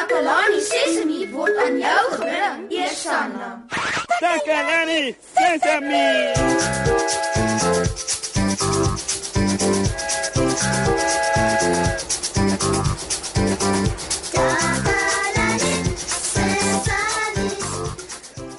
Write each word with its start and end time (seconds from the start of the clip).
Takalani 0.00 0.60
Sesemi 0.64 1.26
word 1.28 1.56
aan 1.60 1.74
jou 1.76 2.04
gebring, 2.14 2.60
Eersanna. 2.72 3.48
Takalani 4.16 5.12
Sesemi. 5.36 6.06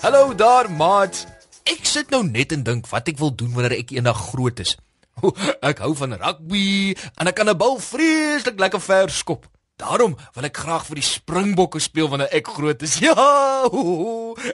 Hallo 0.01 0.35
daar, 0.35 0.69
maat. 0.69 1.25
Ek 1.65 1.81
sit 1.81 2.13
nou 2.13 2.21
net 2.21 2.53
en 2.53 2.61
dink 2.61 2.85
wat 2.93 3.09
ek 3.09 3.17
wil 3.17 3.33
doen 3.33 3.49
wanneer 3.57 3.79
ek 3.79 3.95
eendag 3.97 4.27
groot 4.29 4.61
is. 4.61 4.75
Ek 5.71 5.81
hou 5.81 5.95
van 5.97 6.13
rugby 6.21 6.93
en 7.17 7.29
ek 7.29 7.35
kan 7.41 7.49
'n 7.49 7.57
bal 7.57 7.81
vreeslik 7.81 8.61
lekker 8.61 8.81
ver 8.81 9.09
skop. 9.09 9.49
Daarom 9.81 10.13
wil 10.35 10.45
ek 10.45 10.59
graag 10.61 10.85
vir 10.85 10.99
die 10.99 11.07
Springbokke 11.07 11.79
speel 11.81 12.09
wanneer 12.11 12.29
ek 12.37 12.53
groot 12.53 12.83
is. 12.85 12.99
Ja! 13.05 13.15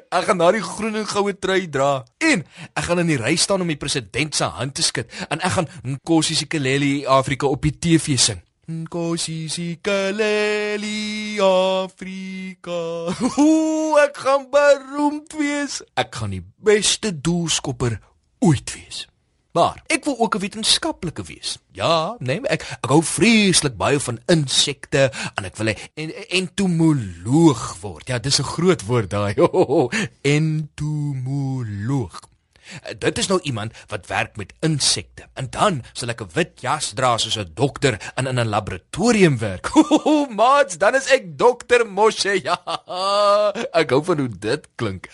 Ek 0.08 0.27
gaan 0.27 0.40
daai 0.40 0.62
groen 0.63 0.95
en 1.02 1.08
goue 1.08 1.34
trui 1.35 1.68
dra. 1.72 2.05
En 2.23 2.45
ek 2.72 2.88
gaan 2.88 3.04
in 3.04 3.12
die 3.12 3.20
ry 3.20 3.35
staan 3.40 3.63
om 3.63 3.71
die 3.71 3.80
president 3.80 4.35
se 4.35 4.48
hand 4.58 4.77
te 4.77 4.85
skud 4.85 5.12
en 5.27 5.44
ek 5.44 5.58
gaan 5.58 5.68
Nkosi 5.84 6.38
Sikeleli 6.40 6.94
Afrika 7.05 7.49
op 7.52 7.68
die 7.68 7.76
TV 7.76 8.16
sing. 8.20 8.40
Nkosi 8.71 9.48
Sikeleli 9.52 11.40
Afrika. 11.44 12.80
Ek 14.05 14.20
gaan 14.23 14.48
beroemd 14.52 15.35
wees. 15.40 15.80
Ek 15.96 16.16
gaan 16.20 16.35
die 16.35 16.44
beste 16.44 17.13
doelskopper 17.16 17.99
ooit 18.44 18.76
wees. 18.76 19.05
Maar 19.58 19.82
ek 19.90 20.06
wil 20.06 20.20
ook 20.20 20.36
'n 20.36 20.40
wetenskaplike 20.40 21.24
wees. 21.24 21.58
Ja, 21.72 22.16
nee, 22.20 22.42
ek 22.42 22.62
ek 22.62 22.90
hou 22.90 23.04
vreeslik 23.04 23.78
baie 23.78 24.00
van 24.00 24.20
insekte 24.26 25.12
en 25.36 25.46
ek 25.46 25.56
wil 25.58 25.74
'n 25.74 26.12
entomoloog 26.30 27.78
word. 27.82 28.08
Ja, 28.08 28.20
dis 28.20 28.40
'n 28.40 28.44
groot 28.44 28.86
woord 28.86 29.10
daai. 29.10 29.34
entomoloog. 30.38 32.20
Dit 32.99 33.18
is 33.18 33.27
nou 33.27 33.40
iemand 33.41 33.74
wat 33.88 34.08
werk 34.08 34.38
met 34.38 34.54
insekte. 34.60 35.26
En 35.34 35.49
dan 35.49 35.84
sal 35.94 36.10
ek 36.10 36.21
'n 36.21 36.30
wit 36.34 36.62
jas 36.62 36.94
dra 36.94 37.18
soos 37.18 37.38
'n 37.38 37.52
dokter 37.54 38.12
en 38.16 38.27
in 38.27 38.40
'n 38.40 38.49
laboratorium 38.49 39.38
werk. 39.38 39.74
Maats, 40.40 40.77
dan 40.77 40.96
is 40.96 41.10
ek 41.10 41.38
dokter 41.38 41.88
Moshe. 41.88 42.40
Ja. 42.44 42.62
Ek 43.82 43.90
hou 43.90 44.04
van 44.04 44.20
hoe 44.20 44.30
dit 44.40 44.68
klink. 44.76 45.10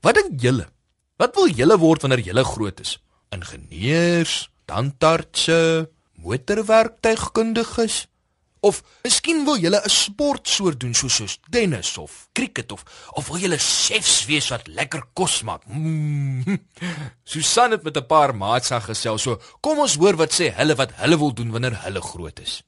Wat 0.00 0.14
dink 0.14 0.40
julle? 0.40 0.68
Wat 1.16 1.34
wil 1.34 1.48
julle 1.48 1.78
word 1.78 2.00
wanneer 2.00 2.20
julle 2.20 2.44
groot 2.44 2.80
is? 2.80 3.03
Ingenieurs, 3.34 4.48
tandartse, 4.64 5.90
motorwerktuigkundiges 6.24 8.06
of 8.64 8.80
miskien 9.04 9.44
wil 9.44 9.58
jy 9.60 9.70
'n 9.70 9.90
sportsoort 9.92 10.80
doen 10.80 10.94
soos 10.96 11.14
soos 11.20 11.34
tennis 11.50 11.98
of 11.98 12.28
cricket 12.32 12.72
of 12.72 12.84
of 13.12 13.28
wil 13.28 13.38
jy 13.38 13.58
chefs 13.58 14.24
wees 14.26 14.48
wat 14.48 14.66
lekker 14.66 15.02
kos 15.12 15.42
maak. 15.42 15.62
Mm. 15.66 16.58
Susan 17.32 17.70
het 17.70 17.82
met 17.84 17.96
'n 17.96 18.06
paar 18.06 18.32
maats 18.34 18.72
aan 18.72 18.82
gesels. 18.82 19.22
So, 19.22 19.40
kom 19.60 19.78
ons 19.78 19.96
hoor 19.96 20.16
wat 20.16 20.32
sê 20.32 20.52
hulle 20.54 20.74
wat 20.74 20.92
hulle 21.02 21.18
wil 21.18 21.32
doen 21.34 21.50
wanneer 21.50 21.76
hulle 21.84 22.00
groot 22.00 22.40
is. 22.40 22.62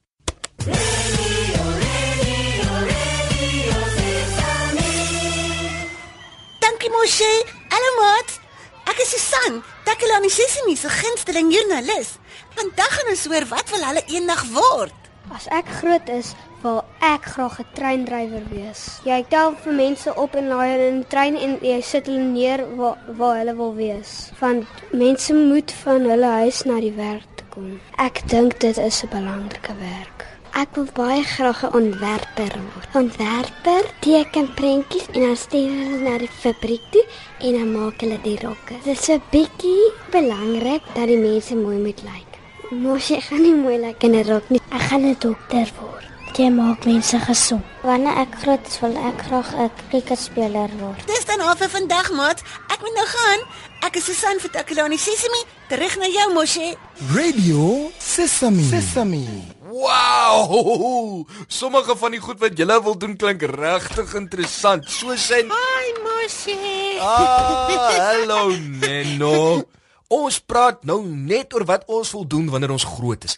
Dankie 6.61 6.91
Moshe. 6.91 7.33
Hallo 7.73 7.91
maat. 8.01 8.46
Ek 8.87 9.01
is 9.03 9.11
Susan, 9.11 9.65
Takalani 9.83 10.29
Sesimi 10.31 10.77
se 10.79 10.87
gunsteling 10.89 11.49
joernalis. 11.51 12.13
Vandag 12.55 12.93
gaan 12.95 13.09
ons 13.11 13.25
hoor 13.27 13.47
wat 13.51 13.73
wil 13.75 13.83
hulle 13.83 14.03
eendag 14.15 14.45
word. 14.55 15.09
As 15.35 15.49
ek 15.51 15.67
groot 15.81 16.07
is, 16.15 16.29
wil 16.63 16.79
ek 17.03 17.27
graag 17.35 17.57
'n 17.65 17.67
treindrywer 17.75 18.45
wees. 18.53 18.83
Jy 19.05 19.19
tel 19.29 19.57
vir 19.65 19.75
mense 19.75 20.15
op 20.15 20.37
en 20.39 20.47
laai 20.53 20.71
hulle 20.71 20.87
in 20.93 21.01
'n 21.01 21.11
trein 21.11 21.37
en 21.37 21.59
jy 21.63 21.81
sit 21.83 22.07
hulle 22.07 22.31
neer 22.31 22.63
waar 22.79 22.99
waar 23.19 23.37
hulle 23.41 23.57
wil 23.57 23.75
wees. 23.75 24.31
Want 24.39 24.65
mense 24.93 25.35
moet 25.35 25.73
van 25.83 26.07
hulle 26.13 26.31
huis 26.47 26.63
na 26.63 26.79
die 26.81 26.95
werk 26.95 27.27
toe 27.35 27.47
kom. 27.51 27.81
Ek 27.99 28.23
dink 28.29 28.61
dit 28.61 28.79
is 28.79 29.03
'n 29.03 29.11
belangrike 29.11 29.75
werk. 29.83 30.27
Ek 30.57 30.73
wil 30.73 30.87
baie 30.97 31.21
graag 31.21 31.59
'n 31.69 31.75
ontwerper 31.79 32.55
word. 32.67 32.89
Ontwerper 32.97 33.85
teken 34.01 34.55
prentjies 34.55 35.05
en 35.13 35.21
dan 35.21 35.37
stuur 35.37 35.73
hulle 35.81 35.99
na 36.01 36.15
die 36.19 36.31
fabriek 36.33 36.85
toe 36.93 37.05
en 37.45 37.53
dan 37.59 37.73
maak 37.73 38.01
hulle 38.01 38.17
die 38.23 38.39
rokke. 38.41 38.75
Dit 38.85 38.97
is 38.97 39.09
'n 39.09 39.23
bietjie 39.31 39.93
belangrik 40.11 40.83
dat 40.95 41.07
die 41.13 41.21
mense 41.21 41.55
mooi 41.55 41.77
moet 41.77 42.01
lyk. 42.03 42.31
Mos 42.71 43.09
jy 43.09 43.21
gaan 43.21 43.43
nie 43.43 43.55
mooi 43.55 43.77
lyk 43.79 44.03
in 44.03 44.15
'n 44.15 44.25
rok 44.31 44.49
nie. 44.49 44.61
Ek 44.71 44.81
gaan 44.89 45.05
'n 45.05 45.17
dokter 45.19 45.69
word. 45.81 46.05
Jy 46.37 46.49
maak 46.51 46.85
mense 46.85 47.19
gesond. 47.19 47.65
Wanneer 47.83 48.17
ek 48.17 48.33
groot 48.41 48.67
is, 48.67 48.81
wil 48.81 48.97
ek 48.97 49.19
graag 49.27 49.53
'n 49.55 49.71
kriketspeler 49.91 50.71
word. 50.81 51.07
Dis 51.07 51.25
dan 51.25 51.41
al 51.41 51.57
vir 51.57 51.69
vandag, 51.69 52.13
maat. 52.13 52.41
Ek 52.73 52.81
moet 52.81 52.95
nou 52.95 53.07
gaan. 53.07 53.41
Ek 53.87 53.97
is 53.97 54.05
Susan 54.05 54.41
vir 54.41 54.51
Takalani 54.51 54.97
Sesimi. 54.97 55.43
Terug 55.69 55.97
na 55.99 56.07
jou, 56.07 56.33
Moshe. 56.33 56.77
Radio 57.15 57.91
Sesame. 57.99 58.63
Sesame. 58.63 59.56
Wow! 59.77 61.27
Sommige 61.61 61.97
van 61.97 62.15
die 62.17 62.21
goed 62.21 62.41
wat 62.41 62.57
julle 62.59 62.77
wil 62.83 62.97
doen 62.99 63.17
klink 63.21 63.43
regtig 63.51 64.15
interessant. 64.17 64.89
Soos 64.89 65.29
in 65.37 65.53
Hi, 65.53 65.87
Moshe. 66.05 66.57
Ah, 67.05 67.93
hallo 67.93 68.57
Neno. 68.57 69.67
Ons 70.09 70.39
praat 70.41 70.85
nou 70.89 71.03
net 71.05 71.53
oor 71.53 71.67
wat 71.69 71.85
ons 71.93 72.13
wil 72.17 72.25
doen 72.25 72.49
wanneer 72.53 72.73
ons 72.73 72.89
groot 72.97 73.29
is. 73.29 73.37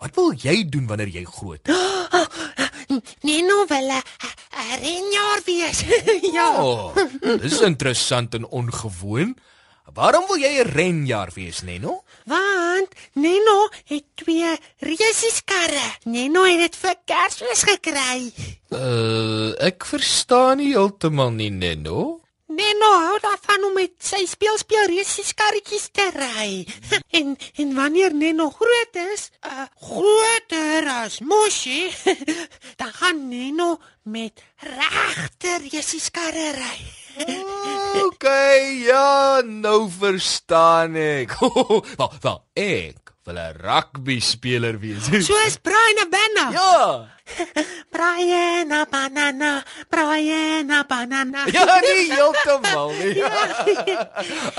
Wat 0.00 0.14
wil 0.16 0.30
jy 0.36 0.62
doen 0.68 0.86
wanneer 0.86 1.10
jy 1.18 1.24
groot 1.26 1.68
is? 1.68 1.76
Nou 3.20 3.64
wel 3.70 3.90
'n 3.94 4.02
renjaer 4.82 5.40
wees. 5.46 5.84
ja. 6.36 6.48
Oh, 6.58 6.96
dis 7.38 7.60
interessant 7.60 8.34
en 8.34 8.46
ongewoon. 8.46 9.36
Waarom 9.94 10.26
wil 10.26 10.38
jy 10.38 10.62
'n 10.62 10.70
renjaer 10.70 11.30
wees, 11.34 11.62
Neno? 11.62 12.04
Want 12.24 12.88
Neno 13.12 13.68
het 13.84 14.04
twee 14.14 14.56
reuseskarre. 14.78 15.88
Neno 16.04 16.44
het 16.44 16.58
dit 16.58 16.76
vir 16.76 16.96
Kersfees 17.04 17.62
gekry. 17.62 18.32
Uh, 18.70 19.50
ek 19.58 19.84
verstaan 19.84 20.56
nie 20.56 20.72
heeltemal 20.74 21.30
nie, 21.30 21.50
Neno. 21.50 22.20
Neno 22.50 22.88
hou 23.06 23.18
daarvan 23.22 23.64
om 23.64 23.74
met 23.78 23.92
sy 24.02 24.24
speelspeel 24.26 24.88
reuseskarretjies 24.90 25.88
te 25.94 26.06
ry. 26.14 26.66
en 27.18 27.36
en 27.62 27.74
wanneer 27.74 28.14
Neno 28.14 28.50
groot 28.50 28.98
is, 29.14 29.30
uh, 29.46 29.66
groter 29.78 30.88
as 31.02 31.20
Moshi, 31.20 31.90
dan 32.80 32.92
gaan 32.92 33.28
Neno 33.28 33.78
met 34.02 34.42
regte 34.58 35.58
reuseskarre 35.66 36.50
ry. 36.58 36.78
OK, 37.90 38.26
ja, 38.86 39.40
nou 39.44 39.88
verstaan 39.90 40.94
ek. 40.96 41.34
Wel, 41.98 42.12
wel, 42.22 42.38
ek 42.54 43.10
wil 43.26 43.36
'n 43.38 43.56
rugby 43.60 44.18
speler 44.20 44.78
wees. 44.80 45.06
Soos 45.28 45.56
Brian 45.62 45.98
Abana. 46.06 46.44
ja. 46.54 47.06
Brian 47.94 48.72
Abana, 48.72 49.62
Brian 49.90 50.70
Abana. 50.70 51.44
Ja, 51.52 51.78
nie 51.84 52.10
heeltemal 52.10 52.90
nie. 52.98 53.22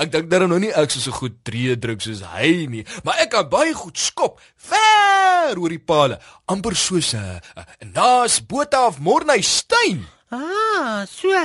ek 0.00 0.08
dink 0.12 0.30
daar 0.32 0.46
nou 0.48 0.56
nie 0.62 0.72
ek 0.72 0.88
so 0.90 1.00
so 1.02 1.12
goed 1.12 1.42
tree 1.44 1.76
druk 1.76 2.00
soos 2.00 2.22
hy 2.32 2.64
nie, 2.72 2.84
maar 3.04 3.20
ek 3.20 3.34
kan 3.34 3.48
baie 3.52 3.74
goed 3.76 3.98
skop 4.00 4.40
ver 4.56 5.58
oor 5.60 5.68
die 5.68 5.82
palle, 5.84 6.16
amper 6.48 6.72
soos 6.76 7.12
'n 7.12 7.20
uh, 7.20 7.40
uh, 7.60 7.64
naas 7.92 8.40
Botha 8.40 8.86
of 8.88 9.00
Morney 9.04 9.42
Steyn. 9.44 10.06
Ah, 10.32 11.04
so 11.04 11.28
'n 11.28 11.44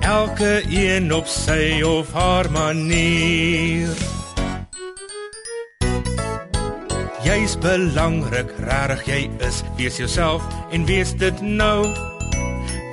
elke 0.00 0.62
een 0.68 1.14
op 1.14 1.26
sy 1.26 1.82
of 1.82 2.12
haar 2.12 2.50
manier. 2.50 3.88
Jy's 7.26 7.56
belangrik, 7.58 8.52
regtig 8.62 9.06
jy 9.06 9.22
is. 9.42 9.62
Wees 9.76 9.96
jouself 9.98 10.44
en 10.70 10.84
wees 10.86 11.10
dit 11.18 11.40
nou. 11.42 11.82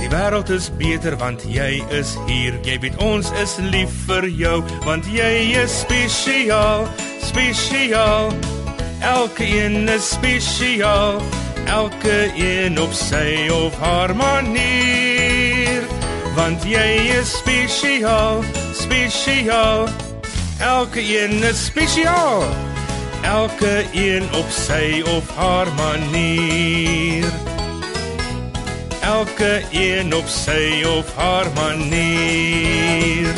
Die 0.02 0.10
wêreld 0.12 0.50
is 0.50 0.72
beter 0.80 1.16
want 1.22 1.46
jy 1.48 1.84
is 1.96 2.16
hier. 2.28 2.58
Jy 2.66 2.80
weet 2.84 2.98
ons 3.04 3.30
is 3.44 3.56
lief 3.72 3.94
vir 4.08 4.28
jou 4.28 4.58
want 4.88 5.08
jy 5.14 5.54
is 5.62 5.78
spesiaal, 5.86 6.90
spesiaal. 7.22 8.34
Elke 9.04 9.46
een 9.46 9.90
is 9.92 10.14
spesiaal, 10.16 11.22
elke 11.68 12.20
een 12.36 12.80
op 12.80 12.94
sy 12.96 13.50
of 13.54 13.78
haar 13.84 14.16
manier. 14.16 15.13
Want 16.34 16.64
jy 16.66 17.14
is 17.20 17.30
spesiaal, 17.38 18.42
spesiaal. 18.74 19.88
Elke 20.60 21.02
een 21.02 21.44
is 21.44 21.66
spesiaal. 21.66 22.42
Elke 23.22 23.86
een 23.94 24.26
op 24.34 24.50
sy 24.50 25.04
of 25.06 25.30
haar 25.36 25.70
manier. 25.78 27.30
Elke 29.02 29.62
een 29.72 30.16
op 30.16 30.26
sy 30.28 30.84
of 30.98 31.16
haar 31.16 31.52
manier. 31.54 33.34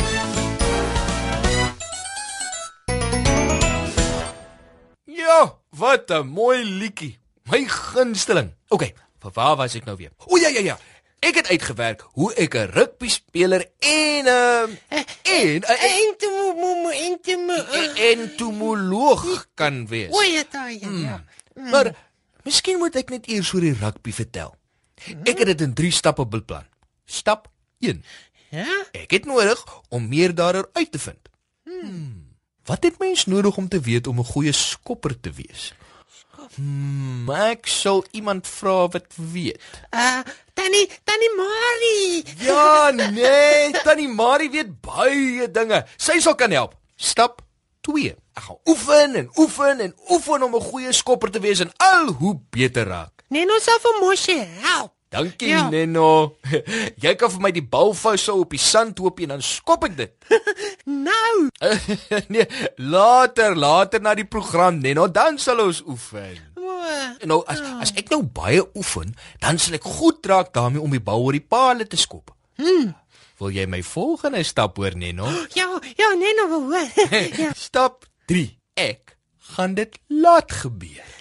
Ja, 5.04 5.54
wat 5.70 6.10
'n 6.10 6.26
mooi 6.26 6.64
liedjie. 6.64 7.18
My 7.44 7.64
gunsteling. 7.68 8.54
OK, 8.68 8.92
vir 9.20 9.30
waar 9.32 9.56
was 9.56 9.74
ek 9.74 9.84
nou 9.84 9.96
weer? 9.96 10.10
O 10.26 10.36
ja 10.36 10.48
ja 10.48 10.60
ja. 10.60 10.78
Ek 11.18 11.34
het 11.34 11.48
uitgewerk 11.48 12.04
hoe 12.12 12.34
ek 12.34 12.54
'n 12.54 12.70
rugby 12.70 13.08
speler 13.08 13.66
en 13.78 14.24
'n 14.24 14.28
uh, 14.28 15.00
en 15.22 15.60
'n 15.60 15.80
Entomo 16.02 16.90
entomo. 16.90 17.54
entomoloog 17.94 19.46
kan 19.54 19.86
wees. 19.86 20.12
O 20.12 20.22
ja, 20.22 20.44
ja. 20.68 21.24
Maar 21.54 21.94
miskien 22.44 22.78
moet 22.78 22.96
ek 22.96 23.10
net 23.10 23.26
eers 23.28 23.52
oor 23.52 23.60
die 23.60 23.76
rugby 23.76 24.12
vertel. 24.12 24.54
Ek 25.24 25.38
het 25.38 25.46
dit 25.46 25.60
in 25.60 25.74
3 25.74 25.90
stappe 25.90 26.26
beplan. 26.26 26.66
Stap 27.04 27.50
1. 27.78 28.04
Ja? 28.50 28.66
Ek 28.92 29.10
het 29.10 29.24
nodig 29.24 29.64
om 29.88 30.08
meer 30.08 30.34
daaroor 30.34 30.68
uit 30.72 30.92
te 30.92 30.98
vind. 30.98 31.28
Hmm. 31.64 32.36
Wat 32.64 32.82
het 32.82 32.98
mens 32.98 33.26
nodig 33.26 33.56
om 33.56 33.68
te 33.68 33.80
weet 33.80 34.06
om 34.06 34.18
'n 34.18 34.24
goeie 34.24 34.52
skopper 34.52 35.20
te 35.20 35.30
wees? 35.30 35.74
Hmm, 36.54 37.30
ek 37.30 37.66
sal 37.66 38.04
iemand 38.10 38.46
vra 38.46 38.88
wat 38.88 39.14
weet. 39.16 39.60
Uh 39.90 40.20
Tannie, 40.66 40.88
Tannie 41.04 41.30
Marie. 41.36 42.24
Ja, 42.42 42.90
nee, 42.90 43.70
Tannie 43.84 44.08
Marie 44.08 44.50
weet 44.50 44.72
baie 44.82 45.46
dinge. 45.54 45.84
Sy 45.96 46.16
sal 46.18 46.34
kan 46.34 46.50
help. 46.50 46.72
Stap 46.98 47.38
2. 47.86 48.08
Ek 48.34 48.42
gaan 48.48 48.58
oefen 48.66 49.14
en 49.20 49.28
oefen 49.38 49.84
en 49.84 49.92
oefen 50.10 50.42
om 50.42 50.56
'n 50.58 50.60
goeie 50.70 50.92
skopper 50.92 51.30
te 51.30 51.38
wees 51.40 51.60
en 51.62 51.70
al 51.78 52.10
hoe 52.18 52.34
beter 52.50 52.86
raak. 52.90 53.22
Neno 53.30 53.58
sal 53.62 53.78
vir 53.78 53.94
Moshi 54.00 54.38
help. 54.66 54.90
Dankie, 55.08 55.48
Ja. 55.48 55.68
Neno. 55.70 56.36
Jy 57.04 57.14
kan 57.14 57.30
vir 57.30 57.40
my 57.40 57.50
die 57.52 57.62
bal 57.62 57.94
vou 57.94 58.16
so 58.16 58.40
op 58.40 58.50
die 58.50 58.58
sand 58.58 58.98
hoop 58.98 59.20
en 59.20 59.28
dan 59.28 59.42
skop 59.42 59.84
ek 59.84 59.96
dit. 59.96 60.12
Nou, 60.86 61.48
nee, 62.28 62.46
later, 62.76 63.54
later 63.56 64.00
na 64.00 64.14
die 64.14 64.24
program, 64.26 64.78
Neno, 64.80 65.06
dan 65.10 65.38
sal 65.38 65.60
ons 65.60 65.82
oefen. 65.86 66.45
O, 66.66 67.26
Nou 67.26 67.40
as 67.46 67.60
as 67.80 67.92
ek 67.96 68.10
nou 68.12 68.22
baie 68.22 68.62
oefen, 68.76 69.14
dan 69.42 69.58
sal 69.58 69.74
ek 69.78 69.86
goed 69.86 70.26
raak 70.26 70.52
daarmee 70.54 70.82
om 70.82 70.90
die 70.90 71.02
bal 71.02 71.22
oor 71.24 71.36
die 71.36 71.44
palle 71.44 71.86
te 71.86 71.96
skop. 72.00 72.32
Hmm. 72.60 72.94
Wil 73.38 73.52
jy 73.52 73.66
my 73.68 73.82
volgende 73.84 74.42
stap 74.48 74.76
hoor, 74.80 74.94
Neno? 74.96 75.28
ja, 75.58 75.66
ja, 75.96 76.08
Neno 76.16 76.48
wil 76.48 76.64
hoor. 76.72 76.88
ja, 77.42 77.50
Stap 77.56 78.06
3. 78.30 78.46
Ek 78.76 79.16
gaan 79.56 79.74
dit 79.76 79.98
laat 80.08 80.52
gebeur. 80.52 81.12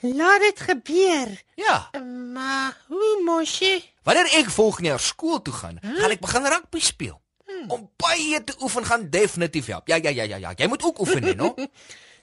laat 0.00 0.40
dit 0.40 0.60
gebeur. 0.60 1.34
Ja. 1.60 1.90
Maar 2.32 2.76
hoe 2.88 3.22
Moshi? 3.26 3.82
Wanneer 4.04 4.30
ek 4.38 4.50
volgende 4.50 4.88
jaar 4.94 5.00
skool 5.02 5.42
toe 5.42 5.54
gaan, 5.54 5.78
gaan 5.82 6.10
ek 6.14 6.20
begin 6.22 6.46
rugby 6.46 6.80
speel. 6.80 7.20
Om 7.68 7.86
baie 7.96 8.40
te 8.44 8.54
oefen 8.60 8.84
gaan 8.84 9.08
definitief 9.10 9.66
help. 9.66 9.88
Ja 9.88 9.96
ja 9.96 10.10
ja 10.10 10.24
ja 10.24 10.36
ja. 10.36 10.52
Jy 10.56 10.66
moet 10.68 10.82
ook 10.82 11.00
oefen, 11.00 11.22
Neno. 11.22 11.54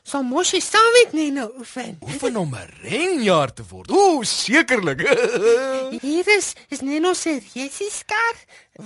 Sal 0.03 0.23
Moshi 0.23 0.59
saam 0.61 0.91
met 0.93 1.13
Neno 1.13 1.51
oefen? 1.57 1.97
Oefen 2.01 2.35
om 2.35 2.55
'n 2.55 2.69
renjaer 2.81 3.53
te 3.53 3.63
word. 3.69 3.91
Ooh, 3.91 4.23
sekerlik. 4.23 5.01
Hier 6.01 6.27
is 6.37 6.53
is 6.69 6.79
Neno 6.79 7.13
se 7.13 7.41
resieskar. 7.53 8.35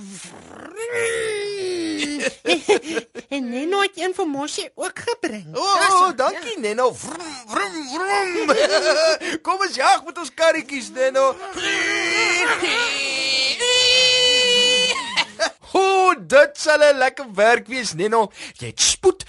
en 3.34 3.48
Neno 3.50 3.80
het 3.80 3.90
een 3.94 4.14
vir 4.14 4.28
Moshi 4.28 4.68
ook 4.74 4.98
gebring. 4.98 5.56
O, 5.56 5.60
oh, 5.60 6.10
dankie 6.16 6.58
Neno. 6.60 6.94
Vrum 6.94 7.20
vrum 7.46 7.88
vrum. 7.94 8.56
Kom 9.44 9.60
ons 9.60 9.74
jag 9.74 10.04
met 10.04 10.18
ons 10.18 10.34
karretjies, 10.34 10.90
Neno. 10.90 11.36
O, 16.06 16.14
dit 16.18 16.58
sal 16.58 16.80
'n 16.92 16.98
lekker 16.98 17.26
werk 17.34 17.66
wees, 17.66 17.92
Neno. 17.92 18.30
Jy 18.58 18.66
het 18.66 18.80
spoed. 18.80 19.24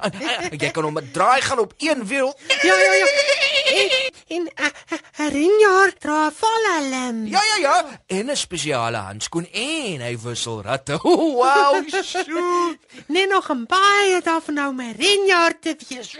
En, 0.00 0.12
en, 0.50 0.58
jy 0.58 0.70
kan 0.70 0.84
hom 0.84 0.98
'n 0.98 1.10
draai 1.12 1.40
gaan 1.40 1.58
op 1.58 1.72
een 1.78 2.06
wiel. 2.06 2.36
Ja, 2.62 2.74
ja, 2.74 2.92
ja. 2.92 3.06
En 3.76 3.88
en 4.26 4.44
'n 5.16 5.30
ringjaar 5.32 5.92
dra 5.98 6.30
valhelm. 6.32 7.26
Ja 7.26 7.42
ja 7.42 7.56
ja, 7.56 8.00
en 8.06 8.30
'n 8.30 8.36
spesiale 8.36 8.96
handskoen 8.96 9.48
en 9.52 10.00
hy 10.00 10.18
wissel 10.18 10.62
ratte. 10.62 10.98
Wow, 11.40 11.88
shoot. 11.88 12.76
Net 13.06 13.28
nog 13.28 13.48
'n 13.48 13.64
baie 13.66 14.20
daarvan 14.22 14.54
nou 14.54 14.74
my 14.74 14.94
renjaar 14.98 15.58
te 15.58 15.76
wees. 15.88 16.10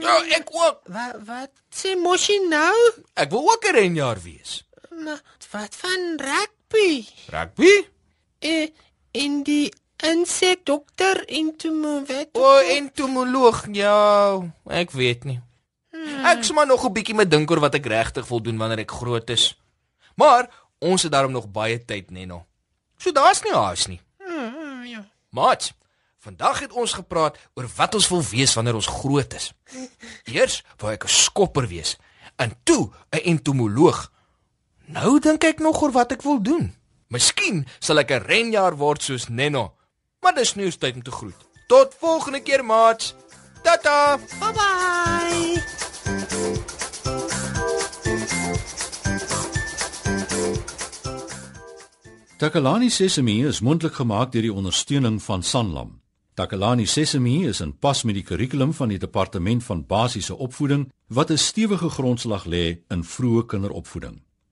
Ja, 0.00 0.24
ek 0.28 0.48
ook. 0.50 0.80
Wat 0.84 1.14
wat 1.26 1.50
sê 1.70 1.96
Moshi 1.96 2.38
nou? 2.48 2.76
Ek 3.14 3.30
wil 3.30 3.50
ook 3.52 3.64
'n 3.64 3.74
renjaer 3.74 4.20
wees. 4.22 4.64
Maar 4.90 5.20
wat 5.50 5.74
van 5.76 6.16
rugby? 6.72 7.06
Rugby? 7.30 7.86
Eh 8.40 8.68
in 9.12 9.42
die 9.44 9.68
insek 10.02 10.64
dokter 10.64 11.20
en 11.28 11.52
toe 11.56 11.70
mo 11.70 12.00
wat? 12.08 12.32
O, 12.32 12.58
entomoloog. 12.72 13.66
Ja, 13.76 14.40
ek 14.72 14.94
weet 14.96 15.26
nie. 15.28 15.40
Ek 16.24 16.40
sê 16.42 16.54
maar 16.56 16.66
nog 16.66 16.84
'n 16.84 16.92
bietjie 16.92 17.14
met 17.14 17.30
dink 17.30 17.50
oor 17.50 17.60
wat 17.60 17.74
ek 17.74 17.86
regtig 17.86 18.26
wil 18.28 18.40
doen 18.40 18.56
wanneer 18.56 18.78
ek 18.78 18.90
groot 18.90 19.30
is. 19.30 19.54
Maar 20.16 20.48
ons 20.80 21.02
het 21.02 21.12
daarom 21.12 21.32
nog 21.32 21.50
baie 21.50 21.84
tyd, 21.84 22.10
Neno. 22.10 22.46
So 22.96 23.12
daar's 23.12 23.42
nie 23.42 23.52
haas 23.52 23.86
nie. 23.86 24.00
Hmm, 24.18 24.84
ja. 24.84 25.04
Maat, 25.30 25.74
vandag 26.18 26.60
het 26.60 26.72
ons 26.72 26.92
gepraat 26.92 27.36
oor 27.54 27.68
wat 27.76 27.94
ons 27.94 28.08
wil 28.08 28.22
wees 28.22 28.54
wanneer 28.54 28.74
ons 28.74 28.86
groot 28.86 29.34
is. 29.34 29.52
Eers 30.32 30.64
wou 30.78 30.92
ek 30.92 31.04
'n 31.04 31.08
skopper 31.08 31.68
wees 31.68 31.96
en 32.36 32.56
toe 32.64 32.90
'n 33.10 33.18
entomoloog. 33.24 34.10
Nou 34.92 35.18
dink 35.24 35.44
ek 35.44 35.60
nog 35.64 35.80
oor 35.82 35.92
wat 35.92 36.12
ek 36.12 36.22
wil 36.26 36.40
doen. 36.44 36.68
Miskien 37.08 37.64
sal 37.80 37.98
ek 38.02 38.10
'n 38.12 38.26
renjaer 38.28 38.76
word 38.76 39.02
soos 39.02 39.28
Neno. 39.28 39.72
Maar 40.20 40.34
dis 40.34 40.54
nie 40.54 40.70
tyd 40.70 40.94
om 40.94 41.02
te 41.02 41.10
groet. 41.10 41.40
Tot 41.68 41.94
volgende 42.00 42.40
keer, 42.40 42.64
maat. 42.64 43.14
Tata. 43.62 44.18
Bye 44.40 44.52
bye. 44.52 45.62
Takalani 52.36 52.90
Sesemi 52.90 53.46
is 53.46 53.60
mondelik 53.60 53.94
gemaak 53.94 54.32
deur 54.32 54.42
die 54.42 54.52
ondersteuning 54.52 55.22
van 55.22 55.42
Sanlam. 55.42 56.00
Takalani 56.34 56.86
Sesemi 56.86 57.46
is 57.46 57.60
in 57.60 57.78
pas 57.78 58.02
met 58.02 58.14
die 58.14 58.24
kurrikulum 58.24 58.72
van 58.72 58.88
die 58.88 58.98
departement 58.98 59.64
van 59.64 59.86
basiese 59.86 60.36
opvoeding 60.36 60.92
wat 61.08 61.30
'n 61.30 61.38
stewige 61.38 61.88
grondslag 61.88 62.44
lê 62.44 62.82
in 62.88 63.04
vroeë 63.04 63.46
kinderopvoeding. 63.46 64.22